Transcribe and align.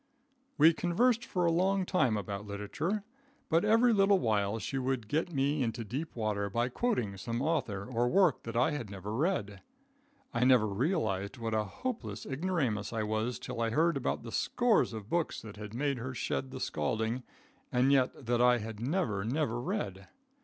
We 0.57 0.73
conversed 0.73 1.23
for 1.23 1.45
a 1.45 1.51
long 1.51 1.85
time 1.85 2.17
about 2.17 2.47
literature, 2.47 3.03
but 3.49 3.63
every 3.63 3.93
little 3.93 4.17
while 4.17 4.57
she 4.57 4.79
would 4.79 5.07
get 5.07 5.31
me 5.31 5.61
into 5.61 5.83
deep 5.83 6.15
water 6.15 6.49
by 6.49 6.69
quoting 6.69 7.17
some 7.17 7.39
author 7.39 7.85
or 7.85 8.07
work 8.09 8.41
that 8.41 8.57
I 8.57 8.71
had 8.71 8.89
never 8.89 9.13
read. 9.13 9.61
I 10.33 10.43
never 10.43 10.65
realized 10.65 11.37
what 11.37 11.53
a 11.53 11.65
hopeless 11.65 12.25
ignoramus 12.25 12.91
I 12.91 13.03
was 13.03 13.37
till 13.37 13.61
I 13.61 13.69
heard 13.69 13.95
about 13.95 14.23
the 14.23 14.31
scores 14.31 14.91
of 14.91 15.07
books 15.07 15.39
that 15.43 15.57
had 15.57 15.75
made 15.75 15.99
her 15.99 16.15
shed 16.15 16.49
the 16.49 16.59
scalding, 16.59 17.21
and 17.71 17.91
yet 17.91 18.25
that 18.25 18.41
I 18.41 18.57
had 18.57 18.79
never, 18.79 19.23
never 19.23 19.61
read. 19.61 20.07